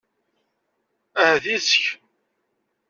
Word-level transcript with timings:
Ahat 1.21 1.45
yes-k. 1.51 1.83